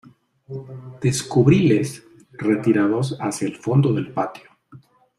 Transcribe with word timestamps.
descubríles 0.99 2.03
retirados 2.31 3.15
hacia 3.19 3.47
el 3.47 3.55
fondo 3.57 3.93
del 3.93 4.11
patio 4.11 4.49